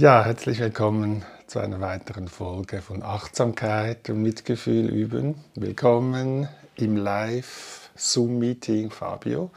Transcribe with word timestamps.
Ja, 0.00 0.24
herzlich 0.24 0.60
willkommen 0.60 1.26
zu 1.46 1.58
einer 1.58 1.78
weiteren 1.82 2.26
Folge 2.26 2.80
von 2.80 3.02
Achtsamkeit 3.02 4.08
und 4.08 4.22
Mitgefühl 4.22 4.88
üben. 4.88 5.34
Willkommen 5.56 6.48
im 6.76 6.96
Live-Zoom-Meeting, 6.96 8.88
Fabio 8.88 9.50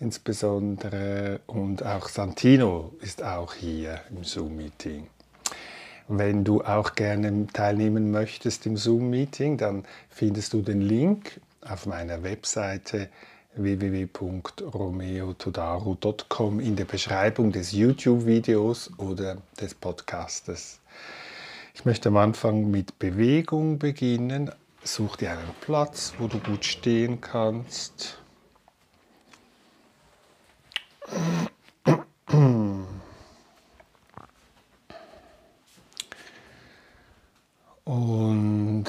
insbesondere 0.00 1.38
und 1.46 1.86
auch 1.86 2.08
Santino 2.08 2.92
ist 3.02 3.22
auch 3.22 3.54
hier 3.54 4.00
im 4.10 4.24
Zoom-Meeting. 4.24 5.06
Wenn 6.08 6.42
du 6.42 6.60
auch 6.64 6.96
gerne 6.96 7.46
teilnehmen 7.52 8.10
möchtest 8.10 8.66
im 8.66 8.76
Zoom-Meeting, 8.76 9.58
dann 9.58 9.84
findest 10.10 10.54
du 10.54 10.62
den 10.62 10.80
Link 10.80 11.40
auf 11.60 11.86
meiner 11.86 12.24
Webseite 12.24 13.10
www.romeotodaru.com 13.62 16.60
in 16.60 16.76
der 16.76 16.84
Beschreibung 16.84 17.50
des 17.52 17.72
YouTube-Videos 17.72 18.90
oder 18.98 19.38
des 19.60 19.74
Podcastes. 19.74 20.80
Ich 21.74 21.84
möchte 21.84 22.08
am 22.08 22.16
Anfang 22.16 22.70
mit 22.70 22.98
Bewegung 22.98 23.78
beginnen. 23.78 24.50
Such 24.82 25.16
dir 25.16 25.32
einen 25.32 25.50
Platz, 25.60 26.14
wo 26.18 26.26
du 26.26 26.38
gut 26.38 26.64
stehen 26.64 27.20
kannst. 27.20 28.18
Und 37.84 38.86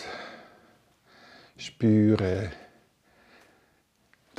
spüre 1.58 2.52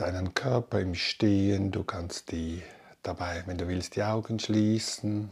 deinen 0.01 0.33
Körper 0.35 0.81
im 0.81 0.95
Stehen. 0.95 1.71
Du 1.71 1.85
kannst 1.85 2.33
die 2.33 2.63
dabei, 3.03 3.43
wenn 3.47 3.59
du 3.59 3.69
willst, 3.69 3.97
die 3.97 4.03
Augen 4.03 4.39
schließen, 4.39 5.31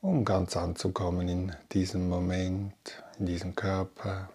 um 0.00 0.24
ganz 0.24 0.56
anzukommen 0.56 1.28
in 1.28 1.56
diesem 1.72 2.08
Moment, 2.08 2.74
in 3.18 3.26
diesem 3.26 3.56
Körper. 3.56 4.28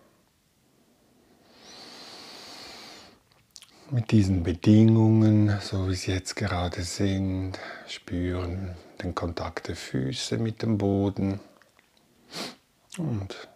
Mit 3.89 4.11
diesen 4.11 4.43
Bedingungen, 4.43 5.57
so 5.61 5.87
wie 5.87 5.95
sie 5.95 6.11
jetzt 6.11 6.35
gerade 6.35 6.83
sind, 6.83 7.57
spüren 7.87 8.75
den 9.01 9.15
Kontakt 9.15 9.69
der 9.69 9.77
Füße 9.77 10.37
mit 10.37 10.61
dem 10.61 10.77
Boden 10.77 11.39
und 12.97 13.47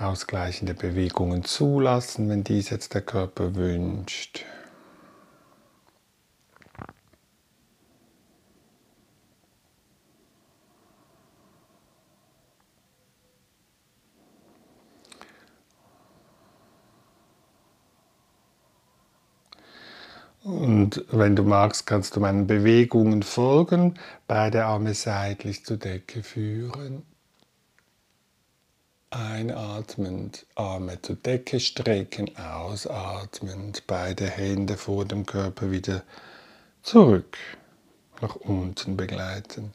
ausgleichende 0.00 0.74
Bewegungen 0.74 1.44
zulassen, 1.44 2.28
wenn 2.28 2.44
dies 2.44 2.70
jetzt 2.70 2.94
der 2.94 3.02
Körper 3.02 3.54
wünscht. 3.54 4.44
Und 20.42 21.04
wenn 21.10 21.36
du 21.36 21.42
magst, 21.42 21.86
kannst 21.86 22.16
du 22.16 22.20
meinen 22.20 22.46
Bewegungen 22.46 23.22
folgen, 23.22 23.98
beide 24.26 24.64
Arme 24.64 24.94
seitlich 24.94 25.64
zur 25.64 25.76
Decke 25.76 26.22
führen. 26.22 27.09
Einatmend, 29.10 30.46
Arme 30.54 31.02
zur 31.02 31.16
Decke 31.16 31.58
strecken, 31.58 32.30
ausatmend, 32.36 33.82
beide 33.88 34.26
Hände 34.26 34.76
vor 34.76 35.04
dem 35.04 35.26
Körper 35.26 35.72
wieder 35.72 36.04
zurück, 36.82 37.36
nach 38.22 38.36
unten 38.36 38.96
begleiten. 38.96 39.72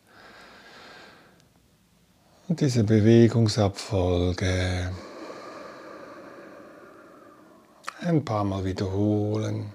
Und 2.47 2.61
diese 2.61 2.85
Bewegungsabfolge 2.85 4.93
ein 8.01 8.23
paar 8.23 8.45
Mal 8.45 8.63
wiederholen. 8.63 9.73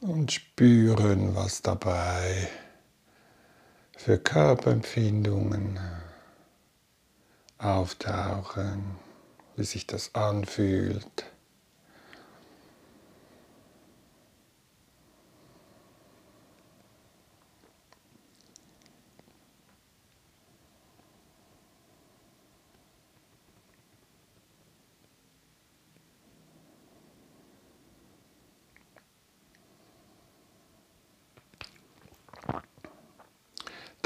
Und 0.00 0.32
spüren, 0.32 1.34
was 1.34 1.62
dabei 1.62 2.48
für 3.96 4.18
Körperempfindungen 4.18 5.78
auftauchen, 7.58 8.96
wie 9.56 9.64
sich 9.64 9.86
das 9.86 10.14
anfühlt. 10.14 11.24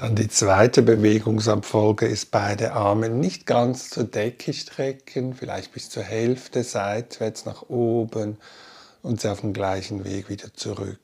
Dann 0.03 0.17
die 0.17 0.27
zweite 0.27 0.83
Bewegungsabfolge 0.83 2.07
ist 2.07 2.33
beide 2.33 2.73
Arme 2.73 3.09
nicht 3.09 3.47
ganz 3.47 3.89
zur 3.89 4.03
Decke 4.03 4.53
strecken, 4.53 5.33
vielleicht 5.33 5.71
bis 5.71 5.91
zur 5.91 6.03
Hälfte 6.03 6.65
seitwärts 6.65 7.45
nach 7.45 7.69
oben 7.69 8.37
und 9.03 9.21
sie 9.21 9.31
auf 9.31 9.43
dem 9.43 9.53
gleichen 9.53 10.05
Weg 10.05 10.29
wieder 10.29 10.53
zurück. 10.55 10.99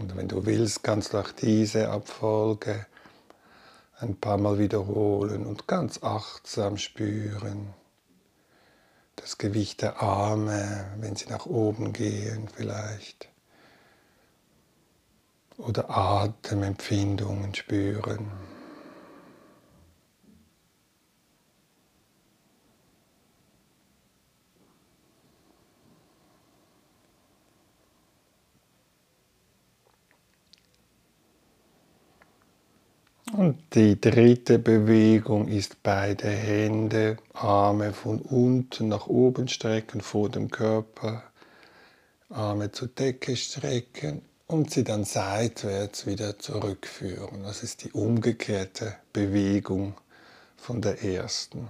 Und 0.00 0.16
wenn 0.16 0.26
du 0.26 0.44
willst, 0.46 0.82
kannst 0.82 1.12
du 1.12 1.18
auch 1.18 1.30
diese 1.30 1.90
Abfolge 1.90 2.86
ein 4.00 4.16
paar 4.16 4.38
Mal 4.38 4.58
wiederholen 4.58 5.46
und 5.46 5.68
ganz 5.68 6.02
achtsam 6.02 6.76
spüren 6.76 7.72
das 9.24 9.38
Gewicht 9.38 9.80
der 9.80 10.02
Arme, 10.02 10.84
wenn 10.98 11.16
sie 11.16 11.30
nach 11.30 11.46
oben 11.46 11.94
gehen 11.94 12.46
vielleicht. 12.54 13.30
Oder 15.56 15.88
Atemempfindungen 15.88 17.54
spüren. 17.54 18.30
Und 33.36 33.58
die 33.74 34.00
dritte 34.00 34.60
Bewegung 34.60 35.48
ist 35.48 35.82
beide 35.82 36.28
Hände, 36.28 37.16
Arme 37.32 37.92
von 37.92 38.20
unten 38.20 38.86
nach 38.86 39.08
oben 39.08 39.48
strecken 39.48 40.00
vor 40.00 40.28
dem 40.28 40.52
Körper, 40.52 41.24
Arme 42.30 42.70
zur 42.70 42.86
Decke 42.86 43.34
strecken 43.34 44.22
und 44.46 44.70
sie 44.70 44.84
dann 44.84 45.04
seitwärts 45.04 46.06
wieder 46.06 46.38
zurückführen. 46.38 47.42
Das 47.42 47.64
ist 47.64 47.82
die 47.82 47.90
umgekehrte 47.90 48.94
Bewegung 49.12 49.94
von 50.56 50.80
der 50.80 51.02
ersten. 51.02 51.66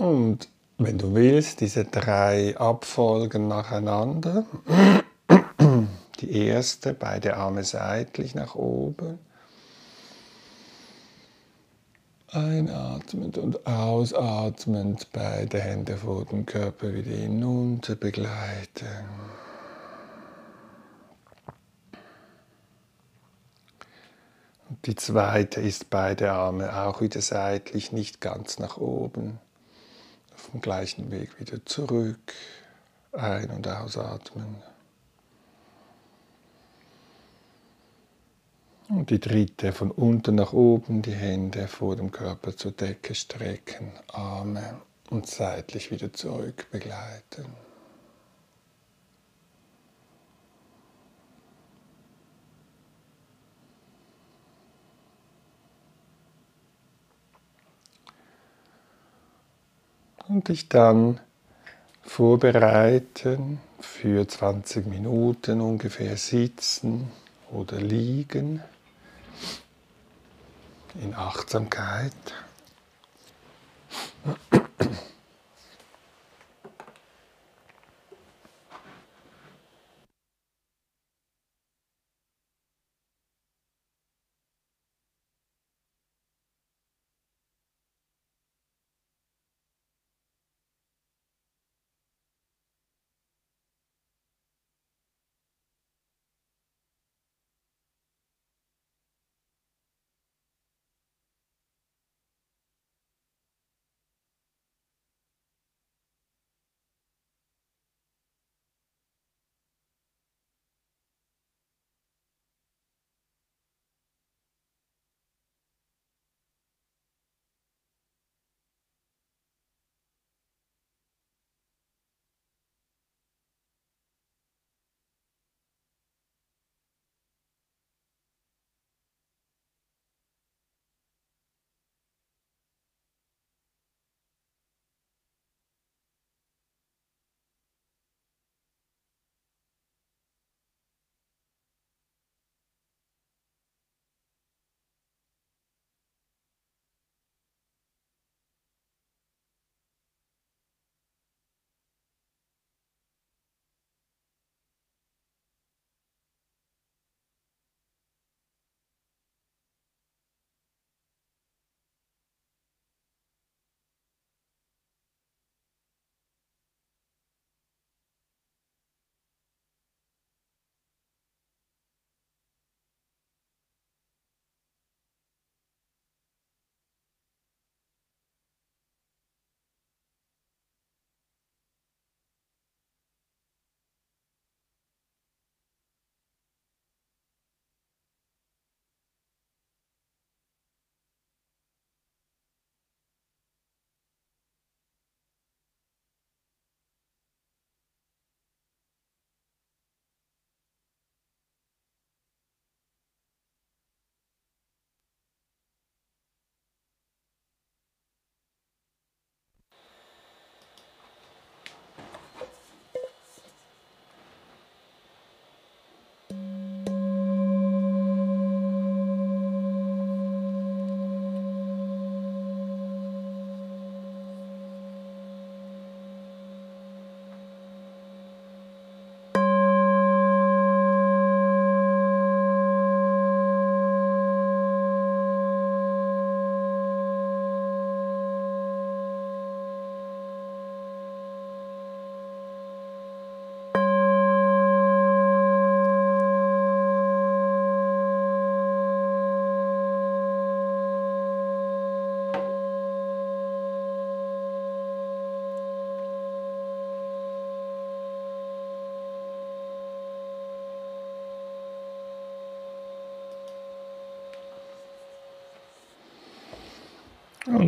Und 0.00 0.48
wenn 0.78 0.96
du 0.96 1.14
willst, 1.14 1.60
diese 1.60 1.84
drei 1.84 2.56
Abfolgen 2.56 3.48
nacheinander. 3.48 4.46
Die 6.20 6.32
erste, 6.32 6.94
beide 6.94 7.36
Arme 7.36 7.64
seitlich 7.64 8.34
nach 8.34 8.54
oben. 8.54 9.18
Einatmend 12.28 13.36
und 13.36 13.66
ausatmend, 13.66 15.08
beide 15.12 15.60
Hände 15.60 15.98
vor 15.98 16.24
dem 16.24 16.46
Körper 16.46 16.94
wieder 16.94 17.10
hinunter 17.10 17.94
begleiten. 17.94 19.04
Und 24.70 24.86
die 24.86 24.94
zweite 24.94 25.60
ist 25.60 25.90
beide 25.90 26.32
Arme 26.32 26.74
auch 26.84 27.02
wieder 27.02 27.20
seitlich, 27.20 27.92
nicht 27.92 28.22
ganz 28.22 28.58
nach 28.58 28.78
oben 28.78 29.40
auf 30.50 30.52
dem 30.52 30.62
gleichen 30.62 31.12
Weg 31.12 31.38
wieder 31.38 31.64
zurück. 31.64 32.34
Ein- 33.12 33.50
und 33.50 33.68
ausatmen. 33.68 34.56
Und 38.88 39.10
die 39.10 39.20
dritte 39.20 39.72
von 39.72 39.92
unten 39.92 40.34
nach 40.34 40.52
oben, 40.52 41.02
die 41.02 41.12
Hände 41.12 41.68
vor 41.68 41.94
dem 41.94 42.10
Körper 42.10 42.56
zur 42.56 42.72
Decke 42.72 43.14
strecken, 43.14 43.92
Arme 44.08 44.80
und 45.10 45.28
seitlich 45.28 45.92
wieder 45.92 46.12
zurück 46.12 46.66
begleiten. 46.72 47.44
Und 60.30 60.46
dich 60.46 60.68
dann 60.68 61.18
vorbereiten 62.02 63.58
für 63.80 64.28
20 64.28 64.86
Minuten 64.86 65.60
ungefähr 65.60 66.16
sitzen 66.16 67.10
oder 67.50 67.80
liegen 67.80 68.62
in 71.02 71.14
Achtsamkeit. 71.16 72.12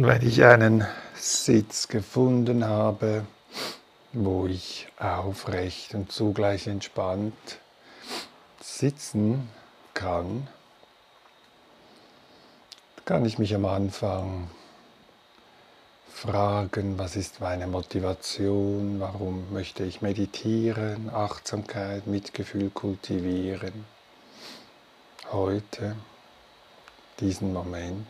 Und 0.03 0.09
wenn 0.09 0.27
ich 0.27 0.43
einen 0.43 0.85
Sitz 1.15 1.87
gefunden 1.87 2.65
habe, 2.65 3.25
wo 4.13 4.49
ich 4.49 4.89
aufrecht 4.99 5.95
und 5.95 6.11
zugleich 6.11 6.67
entspannt 6.67 7.61
sitzen 8.61 9.49
kann, 9.95 10.49
kann 13.05 13.25
ich 13.25 13.39
mich 13.39 13.55
am 13.55 13.65
Anfang 13.65 14.51
fragen, 16.13 16.99
was 16.99 17.15
ist 17.15 17.41
meine 17.41 17.69
Motivation, 17.69 18.99
warum 18.99 19.53
möchte 19.53 19.85
ich 19.85 20.03
meditieren, 20.03 21.11
Achtsamkeit, 21.11 22.09
Mitgefühl 22.09 22.71
kultivieren, 22.71 23.85
heute, 25.31 25.95
diesen 27.21 27.53
Moment. 27.53 28.09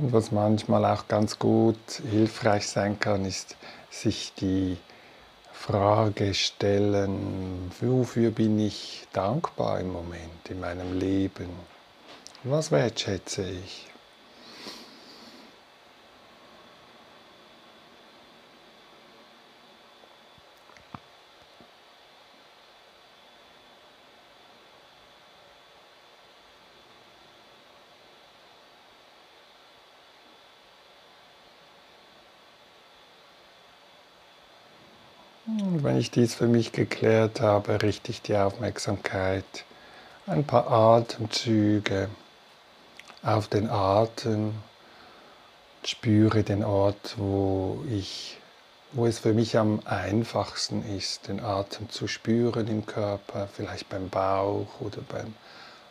Und 0.00 0.12
was 0.12 0.30
manchmal 0.30 0.84
auch 0.84 1.08
ganz 1.08 1.40
gut 1.40 1.76
hilfreich 2.08 2.68
sein 2.68 3.00
kann, 3.00 3.24
ist 3.24 3.56
sich 3.90 4.32
die 4.34 4.76
Frage 5.52 6.34
stellen, 6.34 7.72
wofür 7.80 8.30
bin 8.30 8.60
ich 8.60 9.08
dankbar 9.12 9.80
im 9.80 9.92
Moment 9.92 10.50
in 10.50 10.60
meinem 10.60 10.96
Leben? 11.00 11.50
Was 12.44 12.70
wertschätze 12.70 13.50
ich? 13.50 13.88
Und 35.48 35.82
wenn 35.82 35.87
ich 35.98 36.10
dies 36.10 36.34
für 36.34 36.46
mich 36.46 36.72
geklärt 36.72 37.40
habe, 37.40 37.82
richte 37.82 38.10
ich 38.10 38.22
die 38.22 38.36
Aufmerksamkeit 38.36 39.44
ein 40.26 40.44
paar 40.44 40.70
Atemzüge 40.70 42.08
auf 43.22 43.48
den 43.48 43.68
Atem. 43.68 44.54
Spüre 45.84 46.42
den 46.42 46.64
Ort, 46.64 47.14
wo 47.16 47.84
ich 47.90 48.38
wo 48.92 49.06
es 49.06 49.18
für 49.18 49.34
mich 49.34 49.58
am 49.58 49.80
einfachsten 49.84 50.82
ist, 50.96 51.28
den 51.28 51.40
Atem 51.40 51.90
zu 51.90 52.08
spüren 52.08 52.66
im 52.68 52.86
Körper, 52.86 53.48
vielleicht 53.52 53.88
beim 53.90 54.08
Bauch 54.08 54.80
oder 54.80 55.02
beim 55.06 55.34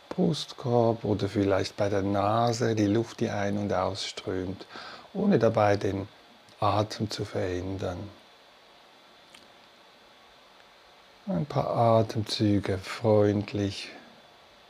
Brustkorb 0.08 1.04
oder 1.04 1.28
vielleicht 1.28 1.76
bei 1.76 1.88
der 1.88 2.02
Nase, 2.02 2.74
die 2.74 2.86
Luft, 2.86 3.20
die 3.20 3.30
ein- 3.30 3.58
und 3.58 3.72
ausströmt, 3.72 4.66
ohne 5.14 5.38
dabei 5.38 5.76
den 5.76 6.08
Atem 6.58 7.08
zu 7.08 7.24
verändern. 7.24 7.98
Ein 11.30 11.44
paar 11.44 11.76
Atemzüge 11.76 12.78
freundlich 12.78 13.90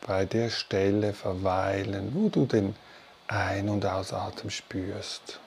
bei 0.05 0.25
der 0.25 0.51
Stelle 0.51 1.13
verweilen, 1.13 2.11
wo 2.15 2.31
du 2.31 2.47
den 2.47 2.75
Ein- 3.29 3.69
und 3.69 3.87
Ausatmen 3.87 4.51
spürst. 4.51 5.39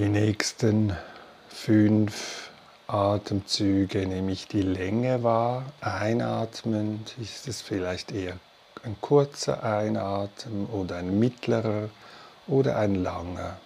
Die 0.00 0.08
nächsten 0.08 0.96
fünf 1.50 2.48
Atemzüge 2.86 4.06
nehme 4.06 4.32
ich 4.32 4.48
die 4.48 4.62
Länge 4.62 5.22
wahr. 5.22 5.66
Einatmend 5.82 7.14
ist 7.18 7.46
es 7.46 7.60
vielleicht 7.60 8.10
eher 8.10 8.38
ein 8.82 8.96
kurzer 9.02 9.62
Einatmen 9.62 10.64
oder 10.68 10.96
ein 10.96 11.18
mittlerer 11.18 11.90
oder 12.46 12.76
ein 12.76 12.94
langer. 12.94 13.58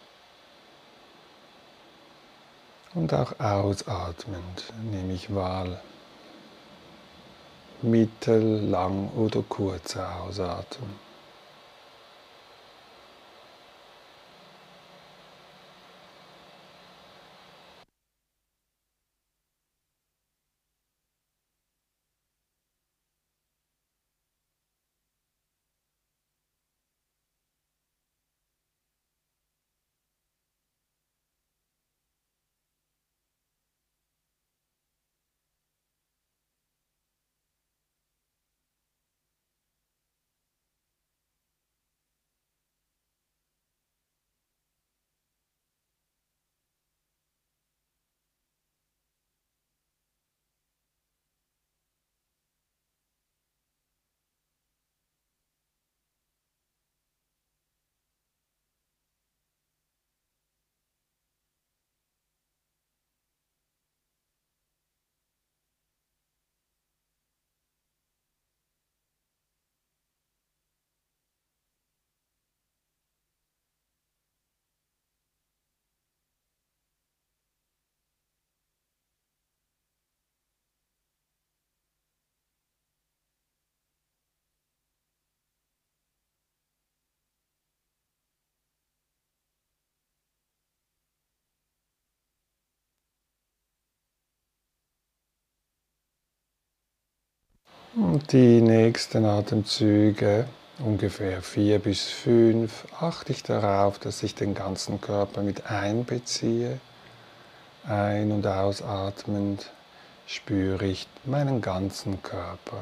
Und 2.94 3.14
auch 3.14 3.38
ausatmend 3.38 4.72
nehme 4.90 5.12
ich 5.12 5.32
wahr. 5.32 5.68
Mittel, 7.80 8.58
lang 8.58 9.08
oder 9.10 9.42
kurzer 9.42 10.20
Ausatmen. 10.22 11.13
Und 97.96 98.32
die 98.32 98.60
nächsten 98.60 99.24
Atemzüge, 99.24 100.46
ungefähr 100.80 101.42
vier 101.42 101.78
bis 101.78 102.02
fünf, 102.02 102.86
achte 102.98 103.30
ich 103.30 103.44
darauf, 103.44 104.00
dass 104.00 104.24
ich 104.24 104.34
den 104.34 104.52
ganzen 104.52 105.00
Körper 105.00 105.42
mit 105.42 105.70
einbeziehe. 105.70 106.80
Ein- 107.86 108.32
und 108.32 108.48
ausatmend 108.48 109.70
spüre 110.26 110.86
ich 110.86 111.06
meinen 111.24 111.60
ganzen 111.60 112.20
Körper. 112.20 112.78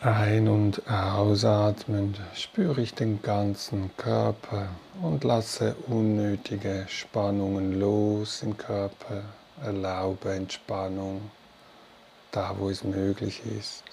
Ein- 0.00 0.48
und 0.48 0.82
ausatmend 0.90 2.20
spüre 2.34 2.82
ich 2.82 2.92
den 2.92 3.22
ganzen 3.22 3.90
Körper 3.96 4.68
und 5.02 5.24
lasse 5.24 5.74
unnötige 5.86 6.84
Spannungen 6.86 7.80
los 7.80 8.42
im 8.42 8.58
Körper, 8.58 9.22
erlaube 9.64 10.34
Entspannung 10.34 11.30
da, 12.30 12.54
wo 12.58 12.68
es 12.68 12.84
möglich 12.84 13.40
ist. 13.58 13.84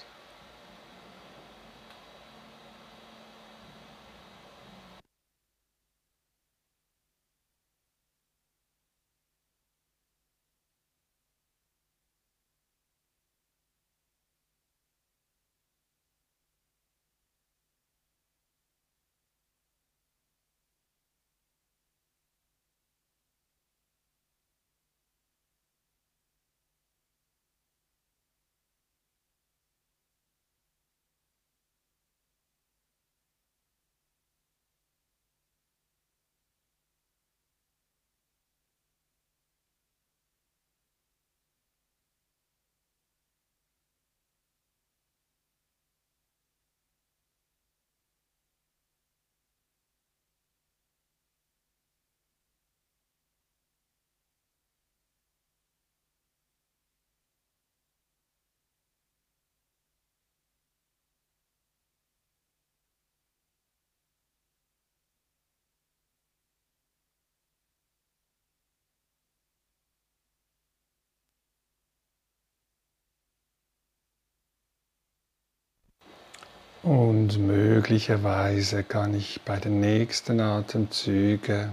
Und 76.84 77.38
möglicherweise 77.38 78.84
kann 78.84 79.14
ich 79.14 79.40
bei 79.40 79.56
den 79.56 79.80
nächsten 79.80 80.38
Atemzügen, 80.38 81.70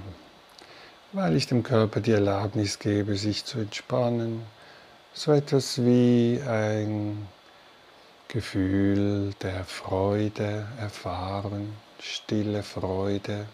weil 1.12 1.36
ich 1.36 1.48
dem 1.48 1.64
Körper 1.64 2.00
die 2.00 2.14
Erlaubnis 2.14 2.80
gebe, 2.80 3.18
sich 3.18 3.44
zu 3.44 3.60
entspannen, 3.60 4.42
so 5.14 5.34
etwas 5.34 5.84
wie 5.84 6.42
ein 6.48 7.28
Gefühl 8.30 9.34
der 9.42 9.66
Freude 9.66 10.66
erfahren, 10.80 11.74
stille 12.00 12.64
Freude. 12.64 13.48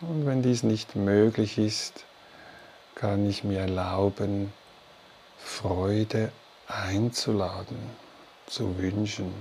Und 0.00 0.24
wenn 0.24 0.40
dies 0.40 0.62
nicht 0.62 0.96
möglich 0.96 1.58
ist, 1.58 2.06
kann 2.94 3.28
ich 3.28 3.44
mir 3.44 3.60
erlauben, 3.60 4.50
Freude 5.44 6.30
einzuladen, 6.66 7.78
zu 8.46 8.76
wünschen. 8.78 9.32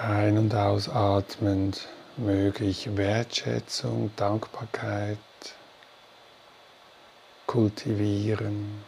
Ein- 0.00 0.38
und 0.38 0.54
ausatmend 0.54 1.88
möge 2.16 2.64
ich 2.64 2.96
Wertschätzung, 2.96 4.12
Dankbarkeit 4.14 5.18
kultivieren. 7.46 8.84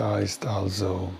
Da 0.00 0.18
ist 0.18 0.46
also 0.46 1.12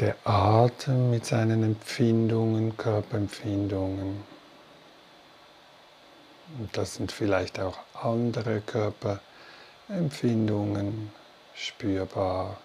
Der 0.00 0.16
Atem 0.24 1.12
mit 1.12 1.24
seinen 1.24 1.62
Empfindungen, 1.62 2.76
Körperempfindungen. 2.76 4.24
Und 6.58 6.76
das 6.76 6.96
sind 6.96 7.12
vielleicht 7.12 7.60
auch 7.60 7.78
andere 7.94 8.62
Körperempfindungen 8.62 11.12
spürbar. 11.54 12.56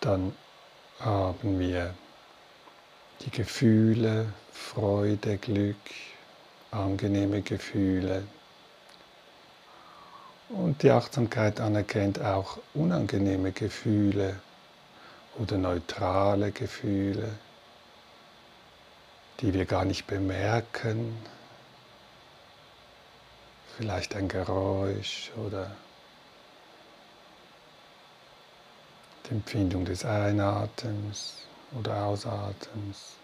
Dann 0.00 0.34
haben 1.00 1.58
wir 1.58 1.92
die 3.20 3.30
Gefühle, 3.30 4.32
Freude, 4.52 5.36
Glück, 5.36 5.76
angenehme 6.70 7.42
Gefühle. 7.42 8.24
Und 10.48 10.82
die 10.82 10.90
Achtsamkeit 10.90 11.60
anerkennt 11.60 12.20
auch 12.20 12.58
unangenehme 12.72 13.52
Gefühle 13.52 14.40
oder 15.38 15.58
neutrale 15.58 16.52
Gefühle, 16.52 17.30
die 19.40 19.52
wir 19.52 19.66
gar 19.66 19.84
nicht 19.84 20.06
bemerken. 20.06 21.16
Vielleicht 23.76 24.16
ein 24.16 24.28
Geräusch 24.28 25.30
oder 25.36 25.70
die 29.26 29.34
Empfindung 29.34 29.84
des 29.84 30.04
Einatems 30.04 31.34
oder 31.78 32.04
Ausatems. 32.04 33.17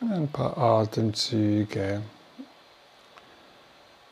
Ein 0.00 0.26
paar 0.26 0.58
Atemzüge 0.58 2.02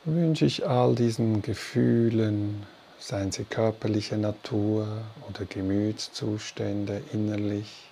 wünsche 0.05 0.45
ich 0.45 0.65
all 0.65 0.95
diesen 0.95 1.43
Gefühlen, 1.43 2.65
seien 3.01 3.33
sie 3.33 3.43
körperliche 3.43 4.17
Natur 4.17 4.87
oder 5.29 5.45
Gemütszustände 5.45 7.03
innerlich, 7.13 7.91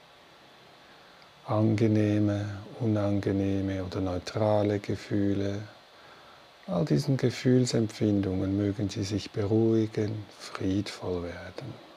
angenehme, 1.46 2.48
unangenehme 2.79 3.83
oder 3.83 4.00
neutrale 4.00 4.79
Gefühle, 4.79 5.61
all 6.68 6.85
diesen 6.85 7.16
Gefühlsempfindungen 7.16 8.57
mögen 8.57 8.88
sie 8.88 9.03
sich 9.03 9.33
beruhigen, 9.33 10.24
friedvoll 10.38 11.24
werden. 11.24 11.89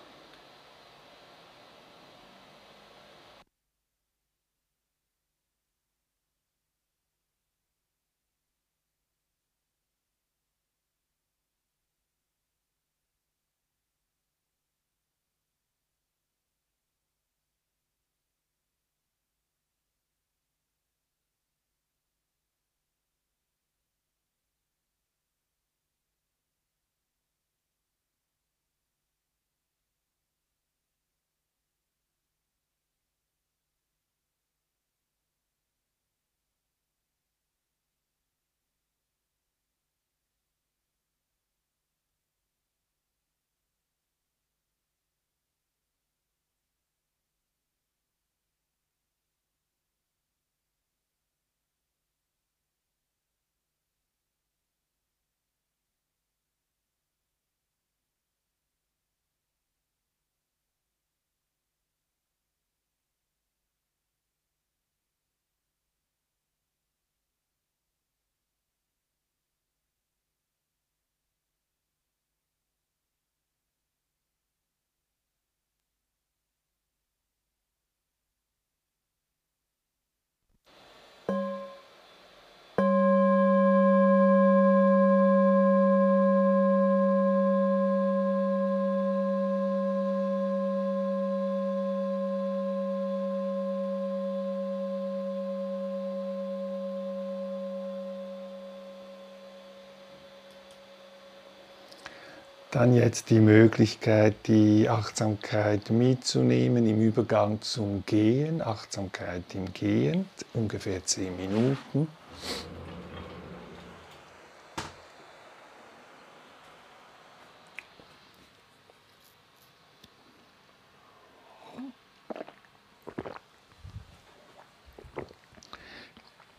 Dann 102.73 102.95
jetzt 102.95 103.29
die 103.29 103.39
Möglichkeit, 103.39 104.47
die 104.47 104.89
Achtsamkeit 104.89 105.91
mitzunehmen 105.91 106.87
im 106.87 107.01
Übergang 107.01 107.61
zum 107.61 108.03
Gehen. 108.07 108.63
Achtsamkeit 108.63 109.43
im 109.53 109.71
Gehen, 109.73 110.27
ungefähr 110.55 111.05
10 111.05 111.37
Minuten. 111.37 112.07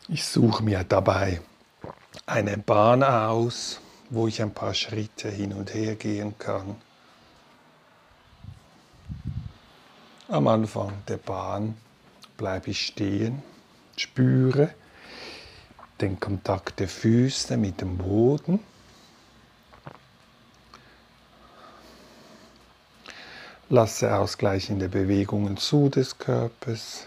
Ich 0.07 0.25
suche 0.25 0.63
mir 0.63 0.85
dabei 0.85 1.41
eine 2.25 2.57
Bahn 2.57 3.03
aus 3.03 3.81
wo 4.15 4.27
ich 4.29 4.41
ein 4.41 4.53
paar 4.53 4.75
Schritte 4.75 5.29
hin 5.29 5.53
und 5.53 5.75
her 5.75 5.97
gehen 5.97 6.39
kann. 6.39 6.77
Am 10.29 10.47
Anfang 10.47 10.93
der 11.09 11.19
Bahn 11.19 11.77
bleibe 12.37 12.71
ich 12.71 12.87
stehen, 12.87 13.43
spüre 13.97 14.71
den 16.01 16.19
Kontakt 16.19 16.81
der 16.81 16.89
Füße 16.89 17.57
mit 17.57 17.81
dem 17.81 17.99
Boden. 17.99 18.61
lasse 23.75 24.15
Ausgleich 24.17 24.71
in 24.71 24.79
der 24.79 24.89
Bewegungen 24.89 25.57
zu 25.57 25.89
des 25.89 26.19
Körpers, 26.19 27.07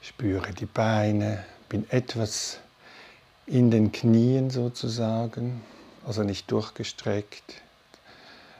spüre 0.00 0.52
die 0.52 0.66
Beine, 0.66 1.44
bin 1.68 1.88
etwas 1.90 2.58
in 3.46 3.70
den 3.70 3.92
Knien 3.92 4.50
sozusagen, 4.50 5.60
also 6.06 6.22
nicht 6.22 6.50
durchgestreckt. 6.50 7.62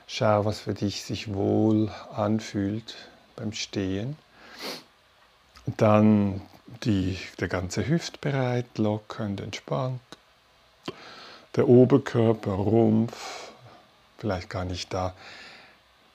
Schau, 0.07 0.45
was 0.45 0.59
für 0.59 0.73
dich 0.73 1.03
sich 1.03 1.33
wohl 1.33 1.89
anfühlt 2.13 2.95
beim 3.35 3.53
Stehen. 3.53 4.17
Dann 5.77 6.41
die, 6.83 7.17
der 7.39 7.47
ganze 7.47 7.87
Hüftbereit 7.87 8.77
locker 8.77 9.25
und 9.25 9.41
entspannt. 9.41 10.01
Der 11.55 11.67
Oberkörper, 11.67 12.51
Rumpf, 12.51 13.51
vielleicht 14.17 14.49
gar 14.49 14.65
nicht 14.65 14.93
da, 14.93 15.13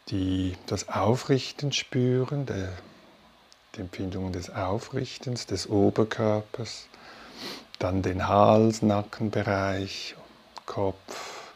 die, 0.08 0.56
das 0.66 0.88
Aufrichten 0.88 1.72
spüren, 1.72 2.46
der, 2.46 2.72
die 3.74 3.80
Empfindungen 3.80 4.32
des 4.32 4.50
Aufrichtens 4.50 5.46
des 5.46 5.68
Oberkörpers, 5.68 6.86
dann 7.78 8.02
den 8.02 8.28
Hals, 8.28 8.82
Nackenbereich, 8.82 10.14
Kopf, 10.70 11.50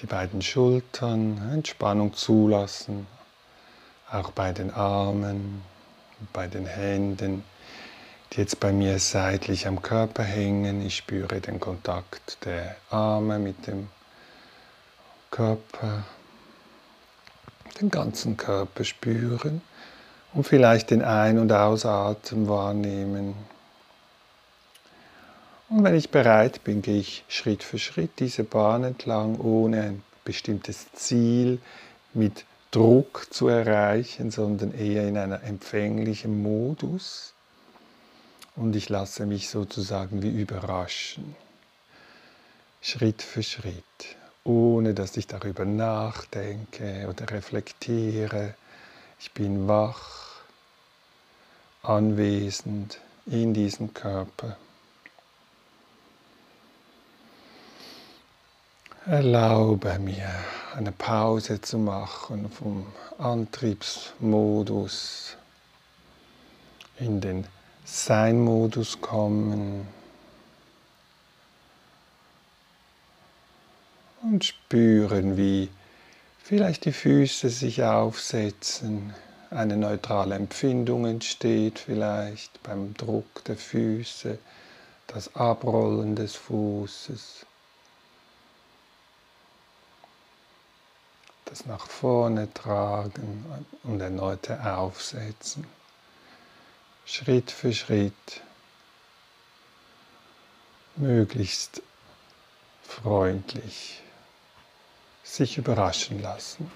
die 0.00 0.06
beiden 0.06 0.42
Schultern, 0.42 1.52
Entspannung 1.52 2.12
zulassen, 2.14 3.06
auch 4.10 4.32
bei 4.32 4.50
den 4.50 4.72
Armen, 4.72 5.62
bei 6.32 6.48
den 6.48 6.66
Händen, 6.66 7.44
die 8.32 8.38
jetzt 8.40 8.58
bei 8.58 8.72
mir 8.72 8.98
seitlich 8.98 9.68
am 9.68 9.82
Körper 9.82 10.24
hängen. 10.24 10.84
Ich 10.84 10.96
spüre 10.96 11.40
den 11.40 11.60
Kontakt 11.60 12.44
der 12.44 12.74
Arme 12.90 13.38
mit 13.38 13.68
dem 13.68 13.88
Körper, 15.30 16.02
den 17.80 17.88
ganzen 17.88 18.36
Körper 18.36 18.82
spüren 18.82 19.62
und 20.34 20.42
vielleicht 20.42 20.90
den 20.90 21.02
Ein- 21.02 21.38
und 21.38 21.52
Ausatmen 21.52 22.48
wahrnehmen. 22.48 23.36
Und 25.70 25.84
wenn 25.84 25.94
ich 25.94 26.10
bereit 26.10 26.64
bin, 26.64 26.80
gehe 26.80 26.98
ich 26.98 27.24
Schritt 27.28 27.62
für 27.62 27.78
Schritt 27.78 28.20
diese 28.20 28.42
Bahn 28.42 28.84
entlang, 28.84 29.38
ohne 29.38 29.82
ein 29.82 30.02
bestimmtes 30.24 30.90
Ziel 30.94 31.60
mit 32.14 32.46
Druck 32.70 33.26
zu 33.30 33.48
erreichen, 33.48 34.30
sondern 34.30 34.72
eher 34.72 35.06
in 35.06 35.18
einer 35.18 35.42
empfänglichen 35.42 36.42
Modus. 36.42 37.34
Und 38.56 38.76
ich 38.76 38.88
lasse 38.88 39.26
mich 39.26 39.50
sozusagen 39.50 40.22
wie 40.22 40.40
überraschen, 40.40 41.36
Schritt 42.80 43.22
für 43.22 43.42
Schritt, 43.42 44.16
ohne 44.44 44.94
dass 44.94 45.16
ich 45.18 45.26
darüber 45.26 45.64
nachdenke 45.66 47.06
oder 47.08 47.30
reflektiere. 47.30 48.54
Ich 49.20 49.32
bin 49.32 49.68
wach, 49.68 50.40
anwesend 51.82 53.00
in 53.26 53.52
diesem 53.52 53.92
Körper. 53.92 54.56
Erlaube 59.10 59.98
mir 60.00 60.28
eine 60.76 60.92
Pause 60.92 61.62
zu 61.62 61.78
machen 61.78 62.50
vom 62.50 62.84
Antriebsmodus 63.16 65.34
in 66.98 67.22
den 67.22 67.46
Sein-Modus 67.86 69.00
kommen 69.00 69.88
und 74.22 74.44
spüren, 74.44 75.38
wie 75.38 75.70
vielleicht 76.42 76.84
die 76.84 76.92
Füße 76.92 77.48
sich 77.48 77.82
aufsetzen, 77.82 79.14
eine 79.48 79.78
neutrale 79.78 80.34
Empfindung 80.34 81.06
entsteht 81.06 81.78
vielleicht 81.78 82.62
beim 82.62 82.92
Druck 82.92 83.42
der 83.46 83.56
Füße, 83.56 84.36
das 85.06 85.34
Abrollen 85.34 86.14
des 86.14 86.34
Fußes. 86.34 87.46
Das 91.48 91.66
nach 91.66 91.86
vorne 91.86 92.52
tragen 92.52 93.44
und 93.84 94.00
erneute 94.00 94.60
aufsetzen. 94.76 95.66
Schritt 97.06 97.50
für 97.50 97.72
Schritt, 97.72 98.42
möglichst 100.96 101.80
freundlich 102.82 104.02
sich 105.22 105.56
überraschen 105.58 106.20
lassen. 106.20 106.70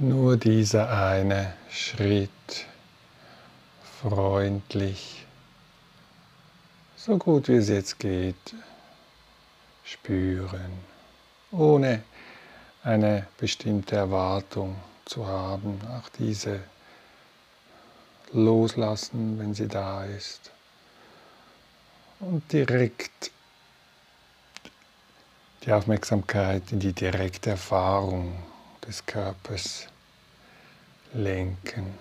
Nur 0.00 0.36
dieser 0.36 0.90
eine 0.90 1.54
Schritt 1.70 2.66
freundlich, 4.00 5.24
so 6.96 7.16
gut 7.16 7.46
wie 7.46 7.54
es 7.54 7.68
jetzt 7.68 8.00
geht, 8.00 8.56
spüren, 9.84 10.80
ohne 11.52 12.02
eine 12.82 13.28
bestimmte 13.38 13.94
Erwartung 13.94 14.74
zu 15.04 15.28
haben, 15.28 15.80
auch 15.96 16.08
diese 16.08 16.58
loslassen, 18.32 19.38
wenn 19.38 19.54
sie 19.54 19.68
da 19.68 20.04
ist. 20.06 20.50
Und 22.18 22.52
direkt 22.52 23.30
die 25.62 25.72
Aufmerksamkeit 25.72 26.72
in 26.72 26.80
die 26.80 26.92
direkte 26.92 27.50
Erfahrung 27.50 28.42
des 28.86 29.04
Körpers 29.06 29.86
lenken. 31.12 31.94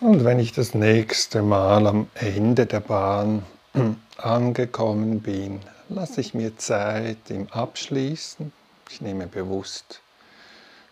Und 0.00 0.24
wenn 0.24 0.38
ich 0.38 0.52
das 0.52 0.72
nächste 0.72 1.42
Mal 1.42 1.86
am 1.86 2.08
Ende 2.14 2.64
der 2.64 2.80
Bahn 2.80 3.44
angekommen 4.16 5.20
bin, 5.20 5.60
lasse 5.90 6.22
ich 6.22 6.32
mir 6.32 6.56
Zeit 6.56 7.18
im 7.28 7.52
Abschließen. 7.52 8.50
Ich 8.88 9.02
nehme 9.02 9.26
bewusst 9.26 10.00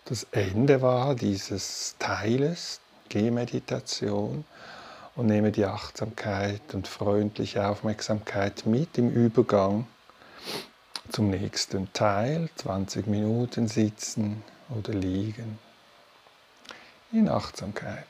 das 0.05 0.27
Ende 0.31 0.83
wahr 0.83 1.15
dieses 1.15 1.95
Teiles, 1.97 2.81
Gehmeditation, 3.09 4.45
und 5.15 5.25
nehme 5.25 5.51
die 5.51 5.65
Achtsamkeit 5.65 6.61
und 6.73 6.87
freundliche 6.87 7.67
Aufmerksamkeit 7.67 8.67
mit 8.67 8.99
im 8.99 9.09
Übergang 9.09 9.87
zum 11.11 11.31
nächsten 11.31 11.91
Teil, 11.93 12.47
20 12.57 13.07
Minuten 13.07 13.67
sitzen 13.67 14.43
oder 14.69 14.93
liegen, 14.93 15.57
in 17.11 17.27
Achtsamkeit. 17.27 18.05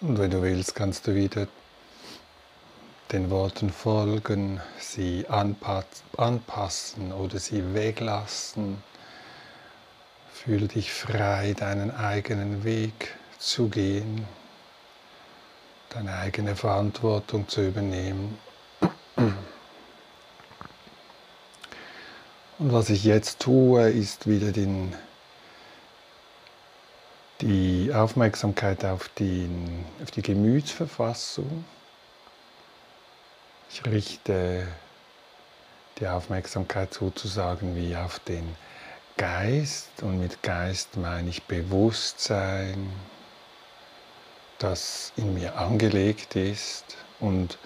Und 0.00 0.18
wenn 0.18 0.30
du 0.30 0.40
willst, 0.40 0.74
kannst 0.74 1.06
du 1.06 1.14
wieder 1.14 1.46
den 3.12 3.28
Worten 3.28 3.70
folgen, 3.70 4.60
sie 4.78 5.26
anpassen 5.28 7.12
oder 7.12 7.38
sie 7.38 7.74
weglassen. 7.74 8.82
Fühle 10.32 10.68
dich 10.68 10.90
frei, 10.90 11.54
deinen 11.54 11.90
eigenen 11.90 12.64
Weg 12.64 13.14
zu 13.38 13.68
gehen, 13.68 14.26
deine 15.90 16.14
eigene 16.14 16.56
Verantwortung 16.56 17.46
zu 17.46 17.66
übernehmen. 17.66 18.38
Und 22.58 22.72
was 22.72 22.88
ich 22.88 23.04
jetzt 23.04 23.40
tue, 23.40 23.90
ist 23.90 24.26
wieder 24.26 24.52
den 24.52 24.94
die 27.40 27.90
Aufmerksamkeit 27.94 28.84
auf, 28.84 29.08
den, 29.08 29.84
auf 30.02 30.10
die 30.10 30.22
Gemütsverfassung. 30.22 31.64
Ich 33.70 33.84
richte 33.86 34.66
die 35.98 36.06
Aufmerksamkeit 36.06 36.92
sozusagen 36.92 37.76
wie 37.76 37.96
auf 37.96 38.18
den 38.20 38.56
Geist 39.16 40.02
und 40.02 40.18
mit 40.18 40.42
Geist 40.42 40.96
meine 40.96 41.28
ich 41.28 41.42
Bewusstsein, 41.44 42.90
das 44.58 45.12
in 45.16 45.34
mir 45.34 45.56
angelegt 45.56 46.36
ist 46.36 46.96
und 47.20 47.58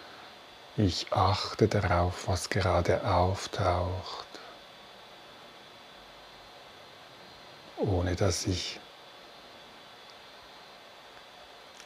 ich 0.77 1.13
achte 1.13 1.69
darauf, 1.69 2.27
was 2.27 2.51
gerade 2.51 3.05
auftaucht, 3.07 4.27
ohne 7.79 8.17
dass 8.17 8.47
ich 8.47 8.81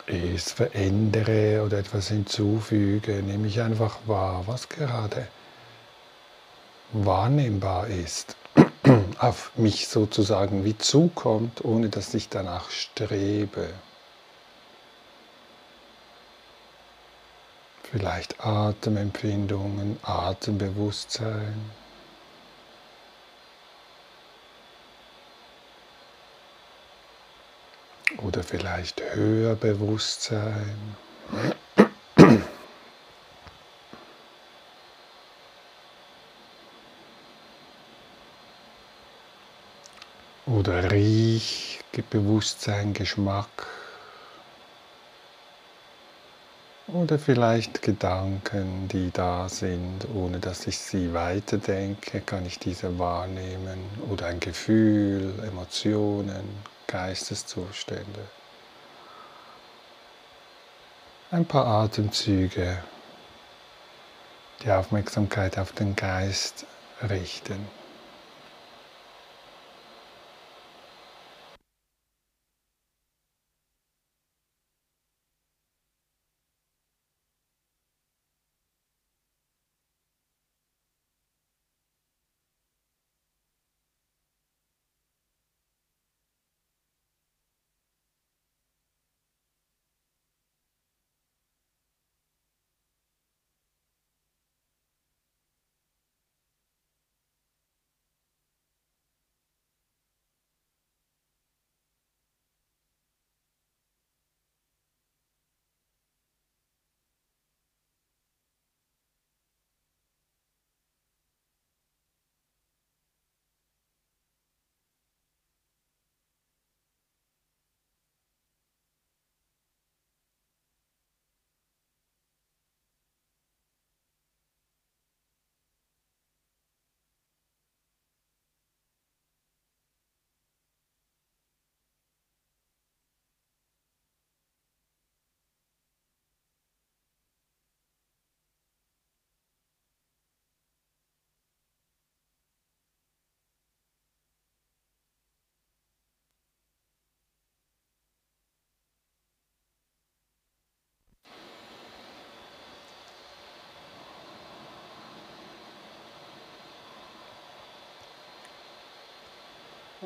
es 0.09 0.53
verändere 0.53 1.63
oder 1.63 1.79
etwas 1.79 2.09
hinzufüge, 2.09 3.23
nehme 3.23 3.47
ich 3.47 3.61
einfach 3.61 3.99
wahr, 4.07 4.45
was 4.47 4.69
gerade 4.69 5.29
wahrnehmbar 6.93 7.89
ist, 7.89 8.37
auf 9.19 9.53
mich 9.57 9.89
sozusagen 9.89 10.65
wie 10.65 10.79
zukommt, 10.79 11.65
ohne 11.65 11.89
dass 11.91 12.15
ich 12.15 12.29
danach 12.29 12.71
strebe. 12.71 13.69
Vielleicht 17.91 18.45
Atemempfindungen, 18.45 19.99
Atembewusstsein. 20.03 21.71
Oder 28.23 28.43
vielleicht 28.43 29.03
Höherbewusstsein. 29.15 30.97
Oder 40.47 40.91
Riechbewusstsein, 40.91 42.95
Geschmack. 42.95 43.67
Oder 46.89 47.19
vielleicht 47.19 47.83
Gedanken, 47.83 48.89
die 48.89 49.11
da 49.13 49.49
sind, 49.49 50.07
ohne 50.15 50.39
dass 50.39 50.67
ich 50.67 50.79
sie 50.79 51.13
weiterdenke, 51.13 52.23
kann 52.23 52.47
ich 52.47 52.59
diese 52.59 52.99
wahrnehmen. 52.99 53.79
Oder 54.11 54.27
ein 54.27 54.41
Gefühl, 54.41 55.35
Emotionen, 55.47 56.45
Geisteszustände. 56.89 58.27
Ein 61.31 61.45
paar 61.45 61.67
Atemzüge, 61.67 62.83
die 64.63 64.71
Aufmerksamkeit 64.73 65.59
auf 65.59 65.73
den 65.73 65.95
Geist 65.95 66.65
richten. 67.03 67.78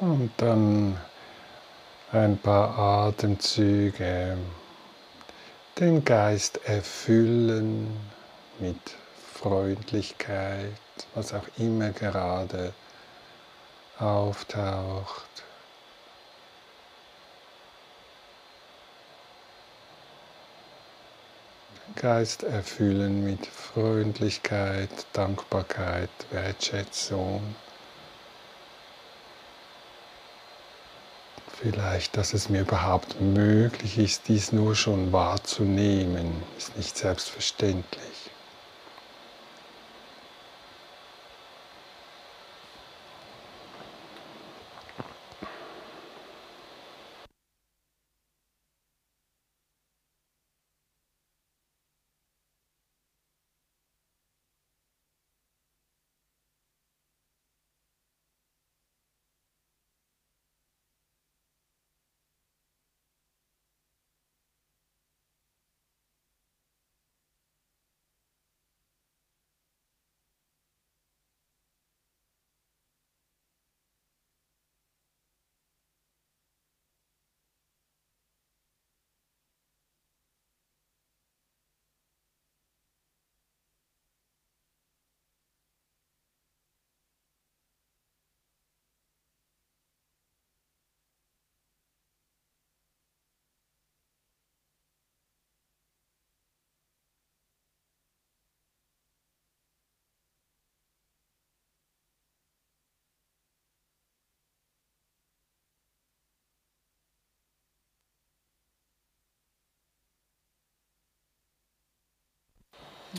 Und 0.03 0.33
dann 0.39 0.99
ein 2.11 2.37
paar 2.37 2.77
Atemzüge 2.77 4.37
den 5.79 6.05
Geist 6.05 6.59
erfüllen 6.65 7.87
mit 8.59 8.81
Freundlichkeit, 9.33 10.73
was 11.15 11.33
auch 11.33 11.47
immer 11.57 11.91
gerade 11.91 12.75
auftaucht. 14.01 15.45
Den 21.87 21.95
Geist 21.95 22.43
erfüllen 22.43 23.25
mit 23.25 23.47
Freundlichkeit, 23.47 25.07
Dankbarkeit, 25.13 26.11
Wertschätzung. 26.33 27.55
Vielleicht, 31.63 32.17
dass 32.17 32.35
es 32.35 32.49
mir 32.49 32.63
überhaupt 32.63 33.21
möglich 33.21 33.97
ist, 33.97 34.27
dies 34.27 34.51
nur 34.51 34.75
schon 34.75 35.13
wahrzunehmen, 35.13 36.43
ist 36.59 36.77
nicht 36.77 36.97
selbstverständlich. 36.97 38.22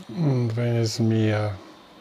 Und 0.08 0.56
wenn 0.56 0.78
es 0.78 1.00
mir 1.00 1.56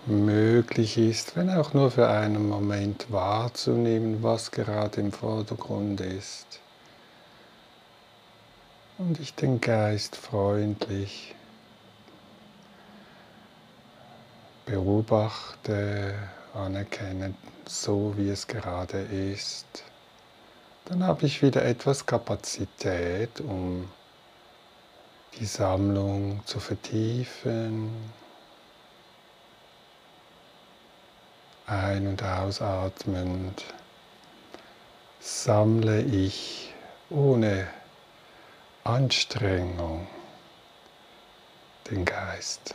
möglich 0.06 0.96
ist, 0.96 1.36
wenn 1.36 1.50
auch 1.50 1.74
nur 1.74 1.90
für 1.90 2.08
einen 2.08 2.48
Moment 2.48 3.10
wahrzunehmen, 3.10 4.22
was 4.22 4.50
gerade 4.50 5.00
im 5.00 5.12
Vordergrund 5.12 6.00
ist. 6.00 6.60
Und 8.98 9.20
ich 9.20 9.34
den 9.34 9.60
Geist 9.60 10.16
freundlich 10.16 11.34
beobachte, 14.64 16.14
anerkenne, 16.54 17.34
so 17.66 18.14
wie 18.16 18.30
es 18.30 18.46
gerade 18.46 19.00
ist. 19.00 19.84
Dann 20.86 21.04
habe 21.04 21.26
ich 21.26 21.42
wieder 21.42 21.64
etwas 21.64 22.06
Kapazität, 22.06 23.40
um 23.40 23.88
die 25.38 25.46
Sammlung 25.46 26.40
zu 26.46 26.60
vertiefen, 26.60 28.12
ein- 31.66 32.06
und 32.06 32.22
ausatmend 32.22 33.64
sammle 35.20 36.02
ich 36.02 36.74
ohne 37.08 37.68
Anstrengung 38.84 40.06
den 41.90 42.04
Geist. 42.04 42.74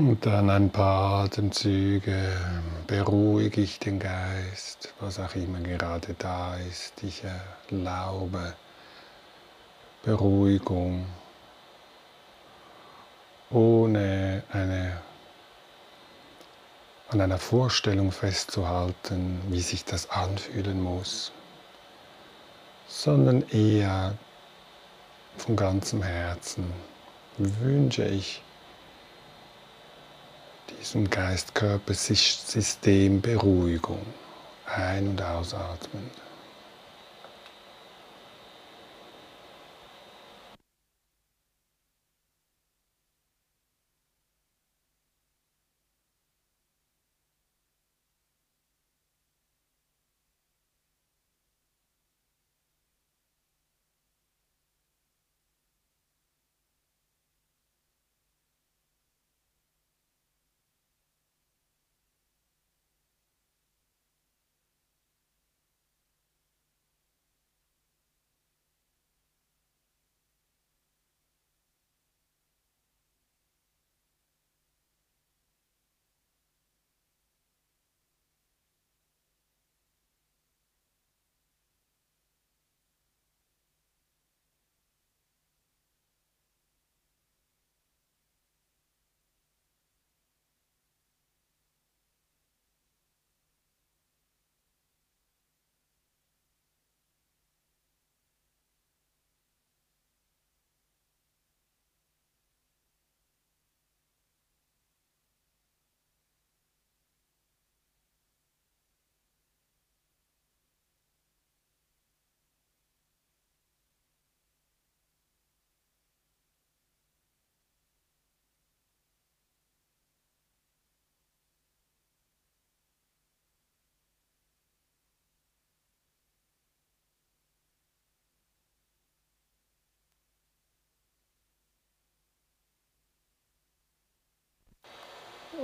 Und 0.00 0.24
dann 0.24 0.48
ein 0.48 0.70
paar 0.70 1.24
Atemzüge 1.24 2.32
beruhige 2.86 3.60
ich 3.60 3.78
den 3.80 3.98
Geist, 3.98 4.94
was 4.98 5.20
auch 5.20 5.34
immer 5.34 5.60
gerade 5.60 6.14
da 6.18 6.56
ist. 6.56 6.94
Ich 7.02 7.22
erlaube 7.70 8.54
Beruhigung, 10.02 11.04
ohne 13.50 14.42
eine, 14.50 15.02
an 17.10 17.20
einer 17.20 17.38
Vorstellung 17.38 18.10
festzuhalten, 18.10 19.42
wie 19.50 19.60
sich 19.60 19.84
das 19.84 20.08
anfühlen 20.08 20.80
muss, 20.80 21.30
sondern 22.88 23.46
eher 23.50 24.14
von 25.36 25.56
ganzem 25.56 26.02
Herzen 26.02 26.72
wünsche 27.36 28.06
ich, 28.06 28.40
diesem 30.78 31.08
Geist-Körper-System 31.08 33.20
Beruhigung 33.20 34.04
ein- 34.66 35.08
und 35.08 35.22
ausatmen. 35.22 36.10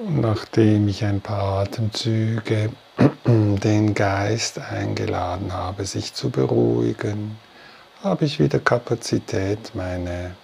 Nachdem 0.04 0.88
ich 0.88 1.04
ein 1.04 1.22
paar 1.22 1.60
Atemzüge 1.60 2.70
den 3.24 3.94
Geist 3.94 4.58
eingeladen 4.58 5.54
habe, 5.54 5.86
sich 5.86 6.12
zu 6.12 6.28
beruhigen, 6.28 7.38
habe 8.02 8.26
ich 8.26 8.38
wieder 8.38 8.58
Kapazität, 8.58 9.74
meine 9.74 10.36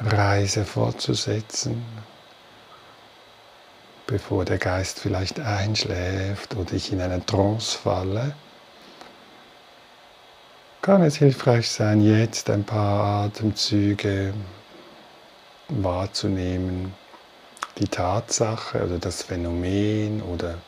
Reise 0.00 0.64
fortzusetzen, 0.64 1.84
bevor 4.06 4.44
der 4.44 4.58
Geist 4.58 5.00
vielleicht 5.00 5.40
einschläft 5.40 6.54
oder 6.54 6.74
ich 6.74 6.92
in 6.92 7.00
eine 7.00 7.26
Trance 7.26 7.76
falle, 7.76 8.32
kann 10.82 11.02
es 11.02 11.16
hilfreich 11.16 11.68
sein, 11.68 12.00
jetzt 12.00 12.48
ein 12.48 12.62
paar 12.62 13.24
Atemzüge 13.24 14.34
wahrzunehmen, 15.68 16.94
die 17.78 17.88
Tatsache 17.88 18.84
oder 18.84 18.98
das 18.98 19.22
Phänomen 19.22 20.22
oder 20.22 20.58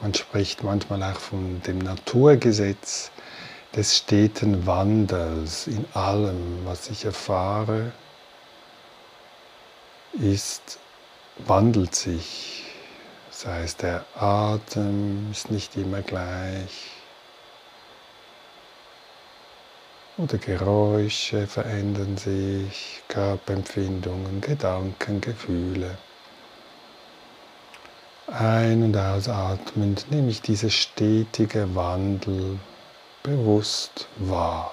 man 0.00 0.14
spricht 0.14 0.64
manchmal 0.64 1.02
auch 1.02 1.18
von 1.18 1.62
dem 1.62 1.78
Naturgesetz 1.78 3.10
des 3.74 3.96
steten 3.96 4.66
Wandels 4.66 5.66
in 5.66 5.84
allem, 5.94 6.64
was 6.64 6.90
ich 6.90 7.04
erfahre, 7.04 7.92
ist, 10.14 10.78
wandelt 11.38 11.94
sich. 11.94 12.64
Das 13.30 13.46
heißt, 13.46 13.82
der 13.82 14.04
Atem 14.14 15.30
ist 15.30 15.50
nicht 15.50 15.76
immer 15.76 16.02
gleich. 16.02 16.90
Oder 20.18 20.36
Geräusche 20.36 21.46
verändern 21.46 22.18
sich, 22.18 23.02
Körperempfindungen, 23.08 24.42
Gedanken, 24.42 25.20
Gefühle. 25.22 25.96
Ein- 28.38 28.82
und 28.82 28.96
ausatmend 28.96 30.10
nehme 30.10 30.30
ich 30.30 30.40
diese 30.40 30.70
stetige 30.70 31.74
Wandel 31.74 32.58
bewusst 33.22 34.08
wahr. 34.16 34.72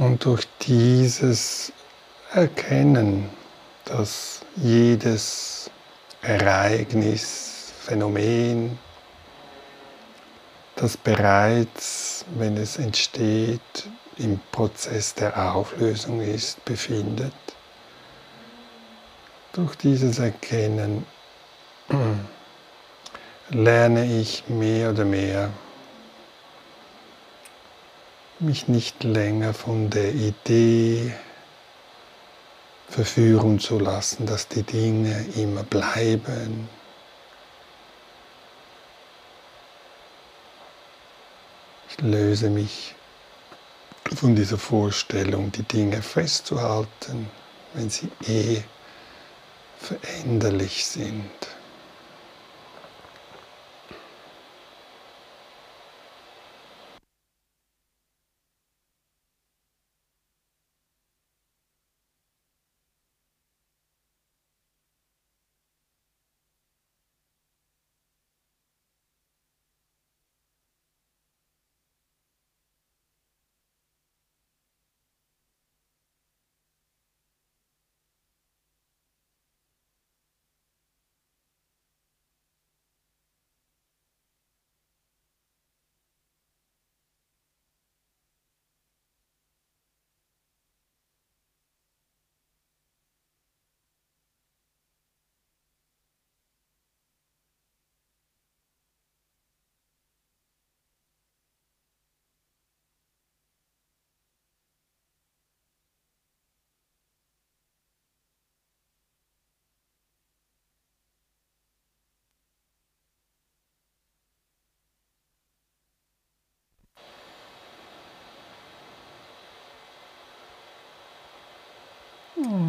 Und 0.00 0.24
durch 0.24 0.46
dieses 0.60 1.72
Erkennen, 2.32 3.28
dass 3.84 4.42
jedes 4.54 5.70
Ereignis, 6.22 7.72
Phänomen, 7.80 8.78
das 10.76 10.96
bereits, 10.96 12.24
wenn 12.36 12.56
es 12.56 12.76
entsteht, 12.76 13.60
im 14.18 14.38
Prozess 14.52 15.14
der 15.14 15.36
Auflösung 15.52 16.20
ist, 16.20 16.64
befindet, 16.64 17.32
durch 19.52 19.74
dieses 19.76 20.20
Erkennen 20.20 21.04
lerne 23.48 24.06
ich 24.20 24.44
mehr 24.48 24.90
oder 24.90 25.04
mehr 25.04 25.50
mich 28.40 28.68
nicht 28.68 29.02
länger 29.04 29.52
von 29.52 29.90
der 29.90 30.14
Idee 30.14 31.12
verführen 32.88 33.58
zu 33.58 33.78
lassen, 33.78 34.26
dass 34.26 34.48
die 34.48 34.62
Dinge 34.62 35.26
immer 35.36 35.62
bleiben. 35.62 36.68
Ich 41.90 42.00
löse 42.00 42.48
mich 42.48 42.94
von 44.14 44.36
dieser 44.36 44.58
Vorstellung, 44.58 45.52
die 45.52 45.64
Dinge 45.64 46.00
festzuhalten, 46.00 47.28
wenn 47.74 47.90
sie 47.90 48.08
eh 48.26 48.62
veränderlich 49.78 50.86
sind. 50.86 51.30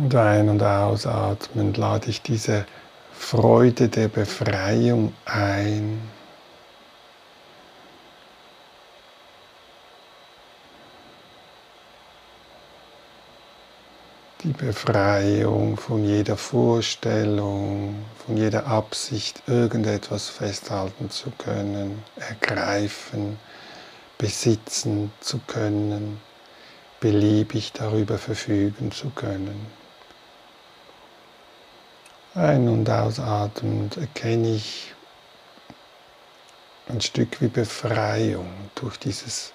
Und 0.09 0.15
ein- 0.15 0.49
und 0.49 0.63
ausatmen 0.63 1.75
lade 1.75 2.09
ich 2.09 2.23
diese 2.23 2.65
Freude 3.13 3.89
der 3.89 4.07
Befreiung 4.07 5.13
ein. 5.25 6.01
Die 14.41 14.51
Befreiung 14.51 15.77
von 15.77 16.03
jeder 16.03 16.37
Vorstellung, 16.37 18.03
von 18.25 18.35
jeder 18.35 18.65
Absicht, 18.65 19.43
irgendetwas 19.45 20.27
festhalten 20.27 21.11
zu 21.11 21.29
können, 21.37 22.01
ergreifen, 22.15 23.37
besitzen 24.17 25.11
zu 25.19 25.37
können 25.45 26.19
beliebig 26.99 27.71
darüber 27.73 28.17
verfügen 28.17 28.91
zu 28.91 29.09
können. 29.11 29.78
Ein- 32.35 32.69
und 32.69 32.89
ausatmend 32.89 33.97
erkenne 33.97 34.55
ich 34.55 34.93
ein 36.87 37.01
Stück 37.01 37.41
wie 37.41 37.47
Befreiung 37.47 38.69
durch 38.75 38.97
dieses 38.97 39.51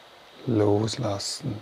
Loslassen. 0.47 1.61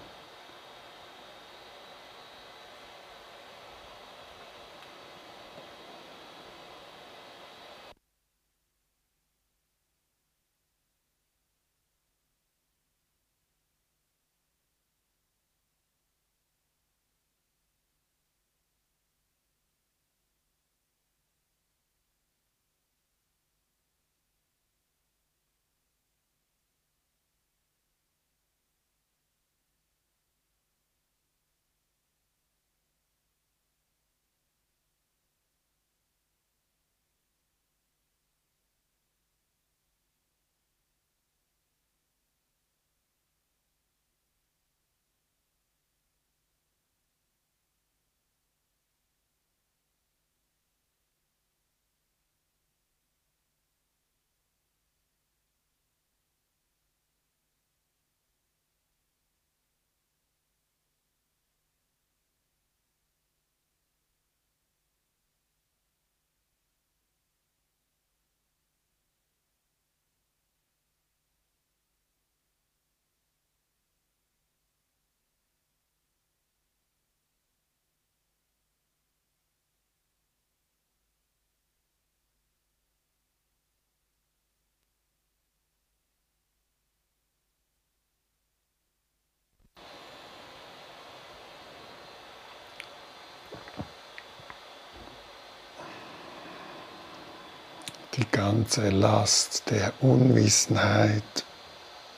Die 98.15 98.27
ganze 98.31 98.91
Last 98.91 99.71
der 99.71 99.93
Unwissenheit 100.01 101.23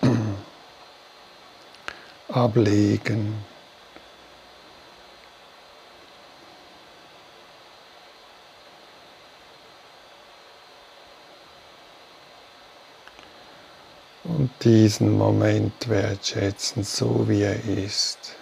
ablegen. 2.28 3.44
Und 14.24 14.50
diesen 14.64 15.16
Moment 15.16 15.88
wertschätzen, 15.88 16.82
so 16.82 17.28
wie 17.28 17.42
er 17.42 17.62
ist. 17.64 18.36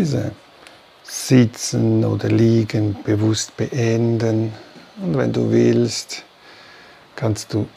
Diese 0.00 0.32
Sitzen 1.02 2.04
oder 2.04 2.28
Liegen 2.28 2.96
bewusst 3.04 3.54
beenden. 3.56 4.52
Und 5.02 5.16
wenn 5.18 5.32
du 5.32 5.50
willst, 5.50 6.22
kannst 7.16 7.52
du 7.52 7.68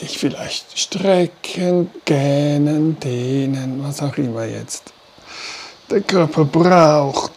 dich 0.00 0.16
vielleicht 0.18 0.78
strecken, 0.78 1.90
gähnen, 2.04 3.00
dehnen, 3.00 3.82
was 3.82 4.00
auch 4.00 4.16
immer 4.16 4.44
jetzt 4.44 4.92
der 5.90 6.02
Körper 6.02 6.44
braucht. 6.44 7.35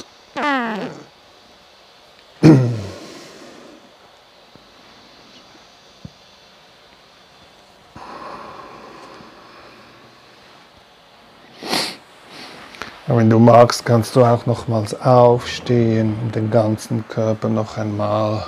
Wenn 13.20 13.30
du 13.30 13.38
magst, 13.38 13.86
kannst 13.86 14.16
du 14.16 14.24
auch 14.24 14.46
nochmals 14.46 14.94
aufstehen 15.02 16.16
und 16.22 16.36
den 16.36 16.50
ganzen 16.50 17.06
Körper 17.10 17.50
noch 17.50 17.76
einmal 17.76 18.46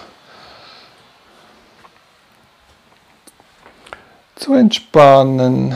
zu 4.38 4.54
entspannen, 4.54 5.76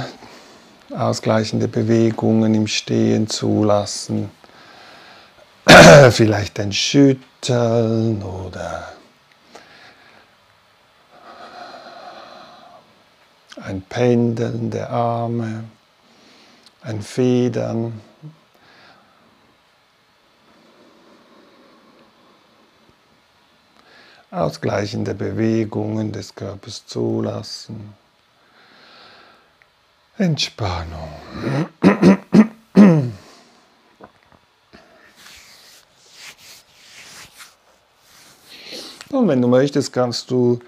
ausgleichende 0.96 1.68
Bewegungen 1.68 2.56
im 2.56 2.68
Stehen 2.68 3.28
zulassen, 3.28 4.32
vielleicht 6.12 6.58
ein 6.62 6.72
Schütteln 6.72 8.24
oder 8.24 8.94
ein 13.62 13.82
Pendeln 13.82 14.72
der 14.72 14.90
Arme, 14.90 15.66
ein 16.82 17.02
Federn. 17.02 18.00
Ausgleichende 24.36 25.14
Bewegungen 25.14 26.12
des 26.12 26.36
Körpers 26.36 26.86
zulassen. 26.86 27.94
Entspannung. 30.18 31.10
Und 39.12 39.30
wenn 39.30 39.42
du 39.42 39.48
möchtest, 39.48 39.94
kannst 39.94 40.30
du 40.30 40.60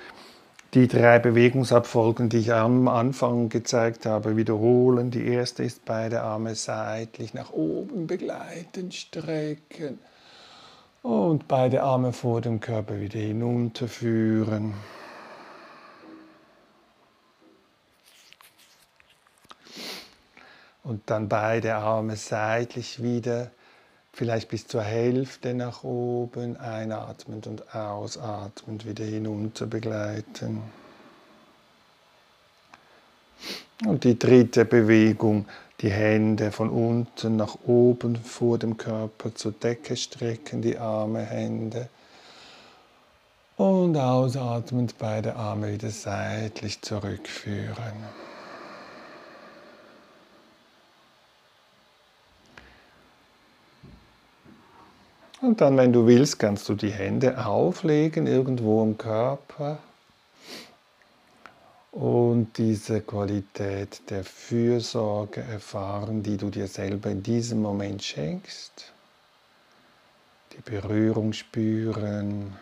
die 0.74 0.88
drei 0.88 1.20
Bewegungsabfolgen, 1.20 2.30
die 2.30 2.38
ich 2.38 2.54
am 2.54 2.88
Anfang 2.88 3.50
gezeigt 3.50 4.06
habe, 4.06 4.38
wiederholen. 4.38 5.12
Die 5.12 5.26
erste 5.26 5.64
ist 5.64 5.84
beide 5.86 6.22
Arme 6.22 6.56
seitlich 6.56 7.34
nach 7.34 7.52
oben 7.52 8.08
begleiten, 8.08 8.92
strecken. 8.92 10.00
Und 11.04 11.48
beide 11.48 11.84
Arme 11.84 12.14
vor 12.14 12.42
dem 12.42 12.60
Körper 12.60 13.00
wieder 13.00 13.20
hinunterführen. 13.20 14.74
Und 20.84 21.10
dann 21.10 21.28
beide 21.28 21.76
Arme 21.76 22.16
seitlich 22.16 23.04
wieder, 23.04 23.52
vielleicht 24.14 24.50
bis 24.50 24.68
zur 24.68 24.82
Hälfte 24.82 25.54
nach 25.54 25.84
oben, 25.84 26.56
einatmend 26.58 27.46
und 27.46 27.76
ausatmend 27.76 28.86
wieder 28.86 29.04
hinunter 29.04 29.66
begleiten. 29.68 30.62
Und 33.86 34.06
die 34.06 34.18
dritte 34.18 34.66
Bewegung, 34.66 35.46
die 35.82 35.92
Hände 35.92 36.52
von 36.52 36.70
unten 36.70 37.36
nach 37.36 37.58
oben 37.66 38.16
vor 38.16 38.58
dem 38.58 38.78
Körper 38.78 39.36
zur 39.36 39.52
Decke 39.52 39.96
strecken, 39.96 40.62
die 40.62 40.78
Arme, 40.78 41.22
Hände. 41.22 41.90
Und 43.58 43.96
ausatmend 43.98 44.98
beide 44.98 45.36
Arme 45.36 45.74
wieder 45.74 45.90
seitlich 45.90 46.82
zurückführen. 46.82 47.94
Und 55.42 55.62
dann, 55.62 55.78
wenn 55.78 55.94
du 55.94 56.08
willst, 56.08 56.40
kannst 56.40 56.68
du 56.68 56.74
die 56.74 56.92
Hände 56.92 57.46
auflegen 57.46 58.26
irgendwo 58.26 58.84
im 58.84 58.98
Körper 58.98 59.78
und 61.98 62.60
diese 62.60 63.02
Qualität 63.02 64.08
der 64.12 64.24
Fürsorge 64.24 65.42
erfahren, 65.42 66.22
die 66.22 66.38
du 66.38 66.52
dir 66.52 66.68
selber 66.68 67.10
in 67.10 67.24
diesem 67.24 67.60
Moment 67.60 68.04
schenkst. 68.04 68.94
Die 70.54 70.62
Berührung 70.62 71.34
spüren, 71.34 72.56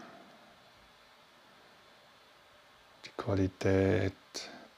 die 3.03 3.09
Qualität 3.17 4.13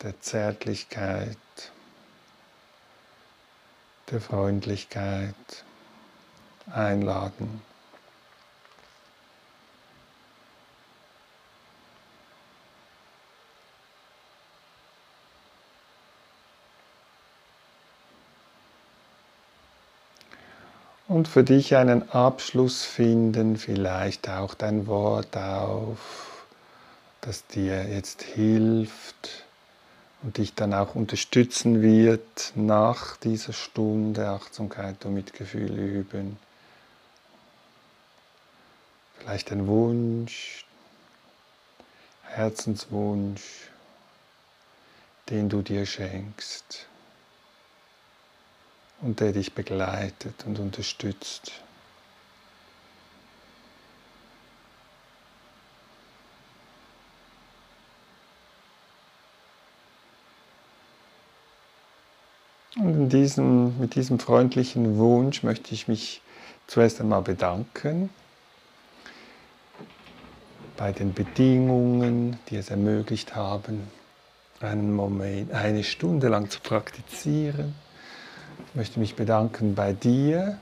der 0.02 0.20
Zärtlichkeit, 0.22 1.38
der 4.10 4.22
Freundlichkeit 4.22 5.36
einladen. 6.66 7.62
Und 21.08 21.30
für 21.30 21.46
dich 21.46 21.78
einen 21.78 22.10
Abschluss 22.12 22.84
finden, 22.84 23.56
vielleicht 23.56 24.28
auch 24.28 24.54
dein 24.54 24.88
Wort 24.88 25.38
auf, 25.38 26.46
das 27.22 27.48
dir 27.48 27.88
jetzt 27.88 28.24
hilft 28.24 29.46
und 30.22 30.38
dich 30.38 30.54
dann 30.54 30.74
auch 30.74 30.96
unterstützen 30.96 31.82
wird 31.82 32.52
nach 32.56 33.16
dieser 33.16 33.54
Stunde 33.54 34.28
Achtsamkeit 34.28 35.06
und 35.06 35.14
Mitgefühl 35.14 35.80
üben. 35.80 36.38
Vielleicht 39.20 39.54
ein 39.54 39.66
Wunsch, 39.68 40.66
Herzenswunsch, 42.24 43.70
den 45.30 45.48
du 45.48 45.62
dir 45.62 45.86
schenkst 45.86 46.87
und 49.02 49.20
der 49.20 49.32
dich 49.32 49.54
begleitet 49.54 50.46
und 50.46 50.60
unterstützt. 50.60 51.52
Und 62.78 63.10
diesem, 63.10 63.80
mit 63.80 63.96
diesem 63.96 64.20
freundlichen 64.20 64.98
Wunsch 64.98 65.42
möchte 65.42 65.74
ich 65.74 65.88
mich 65.88 66.22
zuerst 66.68 67.02
einmal 67.02 67.24
bedanken 67.24 68.10
bei 70.78 70.92
den 70.92 71.14
Bedingungen, 71.14 72.38
die 72.50 72.56
es 72.56 72.70
ermöglicht 72.70 73.36
haben, 73.36 73.88
einen 74.60 74.94
Moment, 74.94 75.52
eine 75.52 75.84
Stunde 75.84 76.28
lang 76.28 76.50
zu 76.50 76.60
praktizieren. 76.60 77.74
Möchte 78.78 79.00
mich 79.00 79.16
bedanken 79.16 79.74
bei 79.74 79.92
dir. 79.92 80.60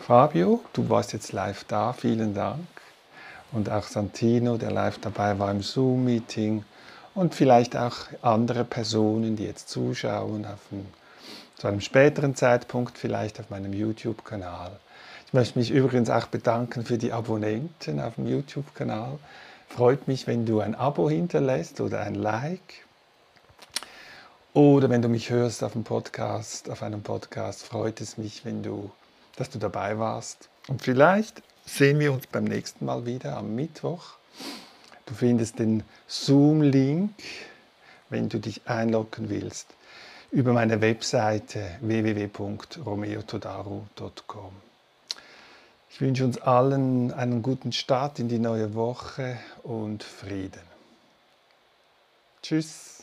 Fabio, 0.00 0.60
du 0.72 0.88
warst 0.88 1.12
jetzt 1.12 1.30
live 1.30 1.62
da, 1.68 1.92
vielen 1.92 2.34
Dank. 2.34 2.66
Und 3.52 3.70
auch 3.70 3.84
Santino, 3.84 4.56
der 4.56 4.72
live 4.72 4.98
dabei 4.98 5.38
war 5.38 5.52
im 5.52 5.62
Zoom-Meeting. 5.62 6.64
Und 7.14 7.36
vielleicht 7.36 7.76
auch 7.76 7.94
andere 8.22 8.64
Personen, 8.64 9.36
die 9.36 9.44
jetzt 9.44 9.68
zuschauen, 9.68 10.46
auf 10.46 10.58
einem, 10.72 10.86
zu 11.54 11.68
einem 11.68 11.80
späteren 11.80 12.34
Zeitpunkt, 12.34 12.98
vielleicht 12.98 13.38
auf 13.38 13.48
meinem 13.50 13.72
YouTube-Kanal. 13.72 14.80
Ich 15.28 15.32
möchte 15.32 15.60
mich 15.60 15.70
übrigens 15.70 16.10
auch 16.10 16.26
bedanken 16.26 16.84
für 16.84 16.98
die 16.98 17.12
Abonnenten 17.12 18.00
auf 18.00 18.16
dem 18.16 18.26
YouTube-Kanal. 18.26 19.16
Freut 19.68 20.08
mich, 20.08 20.26
wenn 20.26 20.44
du 20.44 20.58
ein 20.58 20.74
Abo 20.74 21.08
hinterlässt 21.08 21.80
oder 21.80 22.00
ein 22.00 22.16
Like. 22.16 22.84
Oder 24.52 24.90
wenn 24.90 25.00
du 25.00 25.08
mich 25.08 25.30
hörst 25.30 25.62
auf 25.62 25.76
einem 25.76 25.84
Podcast, 25.84 26.68
auf 26.70 26.82
einem 26.82 27.02
Podcast, 27.02 27.62
freut 27.62 28.00
es 28.00 28.18
mich, 28.18 28.44
wenn 28.44 28.64
du, 28.64 28.90
dass 29.36 29.50
du 29.50 29.60
dabei 29.60 29.96
warst. 29.98 30.48
Und 30.66 30.82
vielleicht 30.82 31.40
sehen 31.64 32.00
wir 32.00 32.12
uns 32.12 32.26
beim 32.26 32.42
nächsten 32.44 32.84
Mal 32.84 33.06
wieder 33.06 33.36
am 33.36 33.54
Mittwoch. 33.54 34.14
Du 35.06 35.14
findest 35.14 35.60
den 35.60 35.84
Zoom-Link, 36.08 37.12
wenn 38.08 38.28
du 38.28 38.40
dich 38.40 38.62
einloggen 38.66 39.30
willst, 39.30 39.68
über 40.32 40.52
meine 40.52 40.80
Webseite 40.80 41.78
www.romeotodaru.com. 41.80 44.52
Ich 45.90 46.00
wünsche 46.00 46.24
uns 46.24 46.38
allen 46.38 47.12
einen 47.12 47.42
guten 47.42 47.70
Start 47.70 48.18
in 48.18 48.28
die 48.28 48.40
neue 48.40 48.74
Woche 48.74 49.38
und 49.62 50.02
Frieden. 50.02 50.62
Tschüss. 52.42 52.99